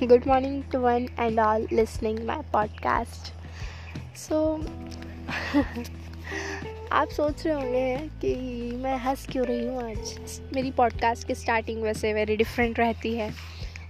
good 0.00 0.12
morning 0.12 0.44
to 0.44 0.74
one 0.74 1.08
and 1.18 1.38
all 1.38 1.72
listening 1.72 2.04
my 2.04 2.54
podcast. 2.54 3.30
So, 4.16 4.66
आप 6.92 7.08
सोच 7.08 7.46
रहे 7.46 7.54
होंगे 7.54 8.10
कि 8.20 8.34
मैं 8.76 8.98
हंस 8.98 9.26
क्यों 9.30 9.46
रही 9.46 9.66
हूँ 9.66 9.90
आज? 9.90 10.20
मेरी 10.54 10.70
पॉडकास्ट 10.70 11.26
की 11.26 11.34
स्टार्टिंग 11.34 11.82
वैसे 11.82 12.12
वेरी 12.12 12.36
डिफरेंट 12.36 12.78
रहती 12.78 13.14
है 13.14 13.34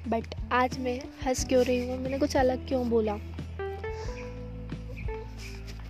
बट 0.09 0.25
आज 0.53 0.79
मैं 0.79 1.00
हंस 1.27 1.45
क्यों 1.45 1.64
रही 1.64 1.89
हूँ? 1.89 1.99
मैंने 1.99 2.18
कुछ 2.18 2.36
अलग 2.36 2.68
क्यों 2.68 2.90
बोला? 2.90 3.17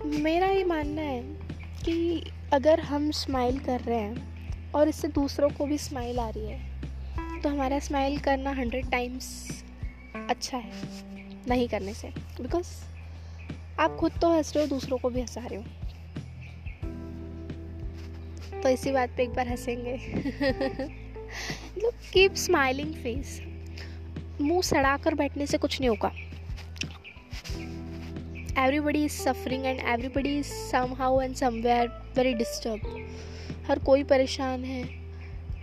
मेरा 0.05 0.47
ये 0.47 0.63
मानना 0.63 1.01
है 1.01 1.37
कि 1.85 2.23
अगर 2.53 2.79
हम 2.79 3.11
स्माइल 3.11 3.59
कर 3.59 3.79
रहे 3.79 3.99
हैं 3.99 4.45
और 4.71 4.87
इससे 4.87 5.07
दूसरों 5.07 5.49
को 5.49 5.65
भी 5.65 5.77
स्माइल 5.77 6.19
आ 6.19 6.29
रही 6.29 6.45
है 6.45 6.81
तो 7.41 7.49
हमारा 7.49 7.79
स्माइल 7.79 8.19
करना 8.19 8.49
हंड्रेड 8.49 8.91
टाइम्स 8.91 9.60
अच्छा 10.15 10.57
है, 10.57 10.71
नहीं 11.49 11.67
करने 11.67 11.93
से। 11.93 12.07
बिकॉज़ 12.41 12.67
आप 13.79 13.95
खुद 13.95 14.11
तो 14.21 14.29
हंस 14.29 14.55
रहे 14.55 14.63
हो, 14.63 14.69
दूसरों 14.69 14.97
को 14.97 15.09
भी 15.09 15.21
हंसा 15.21 15.45
रहे 15.45 15.59
हो। 15.59 15.63
तो 18.61 18.69
इसी 18.69 18.91
बात 18.91 19.09
पे 19.17 19.23
एक 19.23 19.29
बार 19.29 19.47
हंसेंगे। 19.47 19.97
कीप 22.13 22.33
स्माइलिंग 22.35 22.93
फेस 22.93 23.41
मुँह 24.41 24.61
सड़ा 24.61 24.95
कर 24.97 25.15
बैठने 25.15 25.45
से 25.47 25.57
कुछ 25.57 25.79
नहीं 25.79 25.89
होगा। 25.89 26.11
Everybody 28.63 29.03
is 29.05 29.11
suffering 29.13 29.65
and 29.65 29.79
everybody 29.79 30.37
is 30.39 30.47
somehow 30.97 31.21
and 31.21 31.35
somewhere 31.35 31.87
very 32.17 32.33
disturb 32.33 32.81
हर 33.67 33.79
कोई 33.79 34.03
परेशान 34.03 34.63
है। 34.63 34.83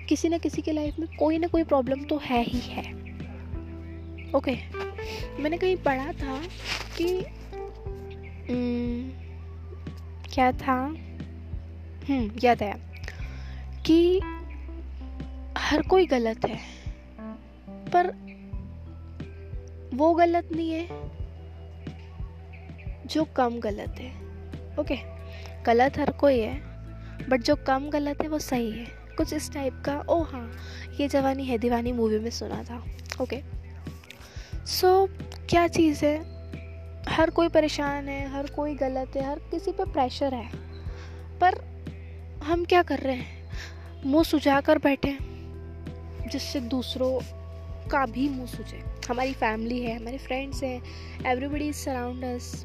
किसी 0.08 0.28
न 0.28 0.38
किसी 0.38 0.62
के 0.62 0.72
लाइफ 0.72 0.98
में 0.98 1.08
कोई 1.18 1.38
ना 1.38 1.46
कोई 1.46 1.64
प्रॉब्लम 1.64 2.04
तो 2.04 2.20
है 2.24 2.42
ही 2.44 2.60
है। 2.60 2.82
ओके। 4.34 4.56
मैंने 5.42 5.58
कहीं 5.58 5.76
पढ़ा 5.76 6.12
था 6.12 6.40
कि 6.96 7.24
क्या 10.34 10.50
था? 10.52 10.74
हम्म 12.08 12.30
याद 12.44 12.62
आया। 12.62 12.76
कि 13.86 14.20
हर 15.58 15.82
कोई 15.82 16.06
गलत 16.06 16.44
है, 16.44 16.58
पर 17.88 18.10
वो 19.94 20.14
गलत 20.14 20.48
नहीं 20.52 20.70
है 20.70 20.86
जो 23.06 23.24
कम 23.24 23.58
गलत 23.60 23.94
है। 23.98 24.10
ओके. 24.76 24.96
गलत 25.62 25.98
हर 25.98 26.12
कोई 26.12 26.38
है 26.38 26.54
बट 27.28 27.42
जो 27.42 27.56
कम 27.56 27.88
गलत 27.90 28.22
है 28.22 28.28
वो 28.28 28.38
सही 28.38 28.70
है। 28.70 28.86
कुछ 29.16 29.32
इस 29.32 29.52
टाइप 29.52 29.82
का 29.84 30.00
ओ 30.08 30.22
हाँ 30.22 30.52
ये 31.00 31.08
जवानी 31.08 31.44
है, 31.44 31.58
दीवानी 31.58 31.92
मूवी 31.92 32.18
में 32.18 32.30
सुना 32.30 32.62
था। 32.62 32.84
ओके. 33.20 33.57
सो 34.68 34.86
so, 35.06 35.12
क्या 35.50 35.66
चीज़ 35.68 36.04
है? 36.04 36.16
हर 37.08 37.30
कोई 37.30 37.48
परेशान 37.48 38.08
है 38.08 38.32
हर 38.32 38.46
कोई 38.46 38.74
गलत 38.74 39.16
है 39.16 39.24
हर 39.26 39.38
किसी 39.38 39.72
पे 39.72 39.84
प्रेशर 39.84 40.34
है। 40.34 40.50
पर 41.40 41.54
हम 42.44 42.64
क्या 42.64 42.82
कर 42.82 42.98
रहे 42.98 43.14
हैं? 43.14 43.50
मुँह 44.06 44.24
सुझा 44.24 44.60
कर 44.60 44.78
बैठे 44.78 45.16
जिससे 46.30 46.60
दूसरों 46.60 47.10
का 47.88 48.04
भी 48.06 48.28
मुँह 48.28 48.46
सुझे। 48.46 48.82
हमारी 49.08 49.32
फैमिली 49.32 49.80
है 49.82 49.96
हमारे 49.96 50.18
फ्रेंड्स 50.18 50.62
हैं 50.62 50.82
एवरीबडी 51.26 51.68
इज़ 51.68 51.76
सराउंड 51.76 52.24
अस 52.24 52.64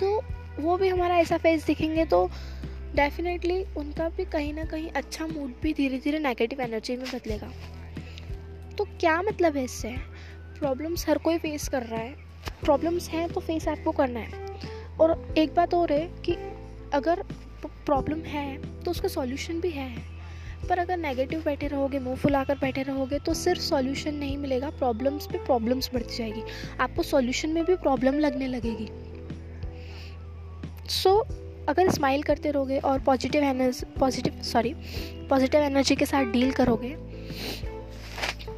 तो 0.00 0.22
वो 0.60 0.76
भी 0.76 0.88
हमारा 0.88 1.16
ऐसा 1.16 1.36
फेस 1.36 1.66
दिखेंगे 1.66 2.04
तो 2.04 2.30
डेफिनेटली 2.94 3.62
उनका 3.76 4.08
भी 4.08 4.24
कहीं 4.24 4.52
ना 4.54 4.64
कहीं 4.64 4.90
अच्छा 4.90 5.26
मूड 5.26 5.54
भी 5.62 5.72
धीरे 5.72 5.98
धीरे 5.98 6.18
नेगेटिव 6.18 6.60
एनर्जी 6.60 6.96
में 6.96 7.06
बदलेगा। 7.14 7.50
तो 8.78 8.84
क्या 8.84 9.20
मतलब 9.22 9.56
है 9.56 9.64
इससे? 9.64 10.17
प्रॉब्लम्स 10.58 11.08
हर 11.08 11.18
कोई 11.18 11.38
फेस 11.38 11.68
कर 11.68 11.82
रहा 11.82 12.00
है। 12.00 12.14
प्रॉब्लम्स 12.62 13.08
हैं 13.08 13.28
तो 13.28 13.40
फेस 13.40 13.68
आपको 13.68 13.92
करना 13.92 14.20
है। 14.20 14.46
और 15.00 15.34
एक 15.38 15.54
बात 15.54 15.74
और 15.74 15.92
है 15.92 16.06
कि 16.26 16.32
अगर 16.94 17.22
प्रॉब्लम 17.86 18.20
है 18.20 18.82
तो 18.82 18.90
उसका 18.90 19.08
सॉल्यूशन 19.08 19.60
भी 19.60 19.70
है। 19.70 19.90
पर 20.68 20.78
अगर 20.78 20.96
नेगेटिव 20.96 21.42
बैठे 21.44 21.66
रहोगे 21.66 21.98
मुँह 21.98 22.16
फुलाकर 22.16 22.54
बैठे 22.54 22.82
रहोगे 22.82 23.18
तो 23.18 23.34
सिर्फ़ 23.34 23.60
सॉल्यूशन 23.60 24.14
नहीं 24.14 24.36
मिलेगा। 24.38 24.70
प्रॉब्लम्स 24.70 25.26
पे 25.26 25.38
प्रॉब्लम्स 25.38 25.90
बढ़ती 25.94 26.16
जाएगी। 26.16 26.42
आपको 26.80 27.02
सॉल्यूशन 27.02 27.48
में 27.48 27.64
भी 27.64 27.76
प्रॉब्लम 27.76 28.18
लगने 28.18 28.46
लगेगी। 28.46 28.88
सो 30.90 31.10
so, 31.10 31.32
अगर 31.68 31.90
स्माइल 31.90 32.22
करते 32.22 32.50
रहोगे 32.50 32.78
और 32.78 33.00
positive 33.00 33.42
energy 33.42 33.86
positive 34.00 34.42
sorry 34.42 34.74
positive 35.30 35.60
energy 35.60 35.96
के 35.96 36.06
साथ 36.06 36.24
डील 36.24 36.52
करोगे 36.52 36.94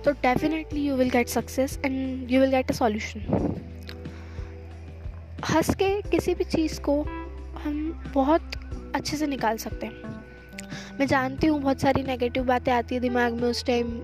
तो 0.05 0.13
definitely 0.13 0.81
you 0.81 0.95
will 0.97 1.11
get 1.11 1.29
success 1.29 1.79
and 1.85 2.31
you 2.31 2.41
will 2.41 2.51
get 2.51 2.71
a 2.71 2.75
solution 2.75 3.57
हंस 5.51 5.75
के 5.75 6.01
किसी 6.03 6.35
भी 6.35 6.45
चीज़ 6.45 6.81
को 6.81 7.03
हम 7.65 8.03
बहुत 8.15 8.51
अच्छे 8.95 9.17
से 9.17 9.27
निकाल 9.27 9.57
सकते 9.57 9.87
हैं। 9.87 10.21
मैं 10.99 11.07
जानती 11.07 11.47
हूँ 11.47 11.61
बहुत 11.61 11.81
सारी 11.81 12.03
नेगेटिव 12.03 12.45
बातें 12.45 12.73
आती 12.73 12.95
है 12.95 13.01
दिमाग 13.01 13.33
में 13.33 13.49
उस 13.49 13.65
टाइम 13.65 14.01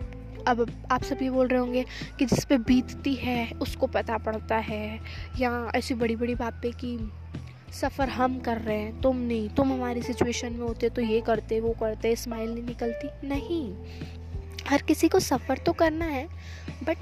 अब 0.49 0.67
आप 0.91 1.03
सभी 1.03 1.31
बोल 1.31 1.49
रहे 1.49 1.61
होंगे 1.61 1.85
कि 2.19 2.27
जिस 2.27 2.45
पे 2.45 2.59
बीतती 2.59 3.15
है, 3.15 3.51
उसको 3.53 3.87
पता 3.87 4.19
पड़ता 4.19 4.57
है। 4.57 5.01
या 5.41 5.73
ऐसी 5.75 5.95
बड़ी 5.95 6.17
बड़ी 6.17 6.35
बातें 6.35 6.73
कि 6.73 6.99
सफ़र 7.73 8.09
हम 8.09 8.39
कर 8.41 8.59
रहे 8.59 8.77
हैं, 8.77 9.01
तुम 9.01 9.17
नहीं, 9.17 9.49
तुम 9.49 9.73
हमारी 9.73 10.03
सिचुएशन 10.03 10.53
में 10.53 10.67
होते 10.67 10.89
तो 10.89 11.03
ये 11.03 11.21
करते, 11.21 11.61
वो 11.61 11.71
करते 11.81 12.17
स्माइल 12.17 12.51
नहीं 12.51 12.65
निकलती। 12.65 13.29
नहीं। 13.29 13.75
हर 14.69 14.83
किसी 14.83 15.09
को 15.09 15.21
सफ़र 15.21 15.59
तो 15.59 15.73
करना 15.73 16.05
है 16.05 16.29
बट 16.83 16.97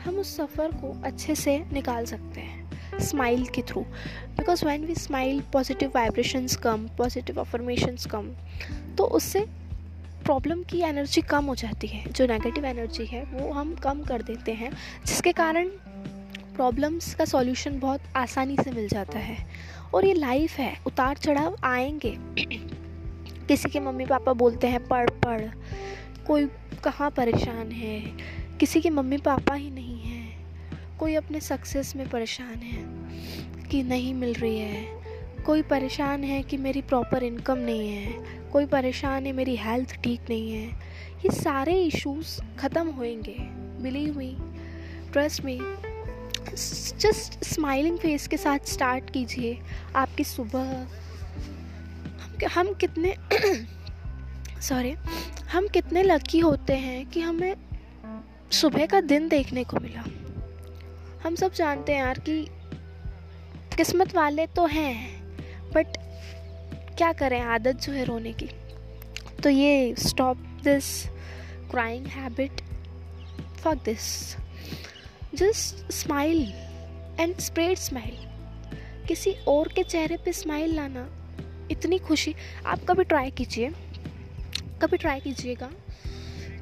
हम 0.00 0.18
उस 0.18 0.36
सफ़र 0.36 0.68
को 0.68 1.02
अच्छे 1.04 1.34
से 1.34 1.64
निकाल 1.72 2.04
सकते 2.04 2.40
हैं 2.40 2.70
स्माइल 2.98 3.46
के 3.46 3.62
through 3.62 3.80
because 4.36 4.64
when 4.64 4.84
we 4.84 4.94
smile 4.94 5.42
positive 5.52 5.92
vibrations 5.94 6.56
come 6.56 6.88
positive 6.88 7.40
affirmations 7.40 8.06
come 8.06 8.32
तो 8.98 9.04
उससे 9.04 9.46
प्रॉब्लम 10.24 10.62
की 10.62 10.80
एनर्जी 10.80 11.20
कम 11.20 11.44
हो 11.44 11.54
जाती 11.54 11.86
है। 11.86 12.12
जो 12.12 12.26
नेगेटिव 12.26 12.64
एनर्जी 12.64 13.06
है, 13.06 13.24
वो 13.24 13.52
हम 13.52 13.74
कम 13.74 14.02
कर 14.02 14.22
देते 14.22 14.52
हैं, 14.52 14.72
जिसके 15.06 15.32
कारण 15.32 15.68
प्रॉब्लम्स 16.56 17.14
का 17.14 17.24
सॉल्यूशन 17.24 17.78
बहुत 17.78 18.00
आसानी 18.16 18.56
से 18.64 18.70
मिल 18.70 18.88
जाता 18.88 19.18
है। 19.18 19.46
और 19.94 20.04
ये 20.04 20.14
लाइफ 20.14 20.52
है, 20.52 20.80
उतार 20.86 21.16
चढ़ाव 21.16 21.56
आएँगे। 21.64 22.16
किसी 23.48 23.68
के 23.68 23.80
मम्मी 23.80 24.06
पापा 24.06 24.32
बोलते 24.32 24.66
हैं, 24.66 24.88
पढ़ 24.88 25.10
पढ़। 25.10 25.44
कोई 26.30 26.46
कहाँ 26.84 27.10
परेशान 27.10 27.72
है? 27.72 28.00
किसी 28.58 28.80
के 28.80 28.90
मम्मी 28.90 29.18
पापा 29.18 29.54
ही 29.54 29.70
नहीं 29.70 30.02
हैं। 30.02 30.46
कोई 30.98 31.14
अपने 31.14 31.40
सक्सेस 31.40 31.96
में 31.96 32.08
परेशान 32.08 32.54
है 32.54 32.82
कि 33.68 33.82
नहीं 33.82 34.14
मिल 34.14 34.34
रही 34.34 34.58
है। 34.58 34.86
कोई 35.46 35.62
परेशान 35.62 36.24
है 36.24 36.42
कि 36.42 36.56
मेरी 36.56 36.82
प्रॉपर 36.82 37.22
इनकम 37.22 37.58
नहीं 37.58 37.92
है। 37.92 38.12
कोई 38.52 38.66
परेशान 38.66 39.26
है 39.26 39.32
मेरी 39.32 39.56
हेल्थ 39.56 39.96
ठीक 40.04 40.20
नहीं 40.30 40.52
है। 40.52 40.66
ये 41.16 41.30
सारे 41.30 41.82
इश्यूज़ 41.82 42.56
ख़त्म 42.58 42.88
होएँगे। 42.88 43.36
Believe 43.82 44.18
me 44.18 44.36
trust 45.12 45.44
me. 45.44 45.58
Just 46.98 47.44
smiling 47.44 47.98
face 47.98 48.26
के 48.28 48.36
साथ 48.36 48.58
स्टार्ट 48.66 49.10
कीजिए। 49.10 49.60
आपकी 49.96 50.24
सुबह 50.24 50.86
हम, 52.54 52.74
कितने 52.74 53.16
सॉरी 54.62 54.94
हम 55.52 55.66
कितने 55.68 56.02
लकी 56.02 56.38
होते 56.38 56.72
हैं 56.72 57.06
कि 57.06 57.20
हमें 57.20 57.54
सुबह 58.52 58.86
का 58.86 59.00
दिन 59.00 59.28
देखने 59.28 59.64
को 59.64 59.80
मिला। 59.80 60.04
हम 61.24 61.34
सब 61.34 61.52
जानते 61.52 61.92
हैं 61.92 62.00
यार 62.00 62.18
कि 62.18 62.46
किस्मत 63.76 64.14
वाले 64.14 64.46
तो 64.46 64.66
हैं 64.66 65.20
बट 65.72 65.96
क्या 66.98 67.12
करें 67.12 67.40
आदत 67.40 67.80
जो 67.80 67.92
है 67.92 68.04
रोने 68.04 68.32
की? 68.32 68.48
तो 69.42 69.48
ये 69.48 69.94
stop 69.98 70.36
this 70.36 71.06
crying 71.70 72.06
habit 72.06 72.60
fuck 73.60 73.82
this 73.84 74.36
just 75.34 75.92
smile 75.92 76.42
and 77.20 77.36
spread 77.38 77.78
smile 77.78 78.26
किसी 79.08 79.36
और 79.48 79.68
के 79.68 79.82
चेहरे 79.82 80.16
पे 80.16 80.32
स्माइल 80.32 80.74
लाना 80.74 81.08
इतनी 81.70 81.98
खुशी। 81.98 82.34
आप 82.66 82.84
कभी 82.88 83.04
ट्राई 83.04 83.30
कीजिए। 83.30 83.70
कभी 84.82 84.96
ट्राई 84.96 85.20
कीजिएगा। 85.20 85.70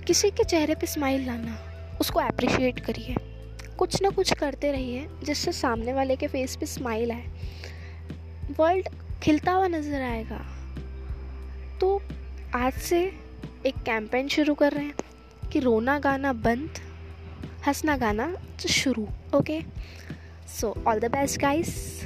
किसी 0.07 0.31
के 0.31 0.45
चेहरे 0.45 0.75
पे 0.75 0.87
स्माइल 0.87 1.27
लाना, 1.27 1.59
उसको 2.01 2.21
अप्रिशिएट 2.21 2.81
करिए। 2.81 3.15
कुछ 3.79 4.03
ना 4.03 4.11
कुछ 4.11 4.33
करते 4.33 4.73
रहिए, 4.73 5.09
जिससे 5.25 5.53
सामने 5.53 5.93
वाले 5.93 6.17
के 6.17 6.27
फेस 6.27 6.57
पे 6.57 6.67
स्माइल 6.67 7.13
आए। 7.13 7.25
वर्ल्ड 8.59 8.89
खिलता 9.23 9.53
हुआ 9.53 9.67
नज़र 9.67 10.03
आएगा। 10.03 10.41
तो 11.81 12.03
आज 12.55 12.73
से 12.73 13.01
एक 13.67 13.75
कैंपेन 13.77 14.29
शुरू 14.29 14.55
कर 14.55 14.73
रहे 14.73 14.85
हैं 14.85 15.51
कि 15.53 15.61
रोना 15.61 15.99
गाना 15.99 16.33
बंद, 16.33 16.79
हंसना 17.67 17.97
गाना 17.97 18.35
शुरू 18.69 19.07
okay 19.35 19.61
so 20.61 20.75
all 20.87 21.01
the 21.01 21.05
best 21.05 21.41
guys 21.41 21.98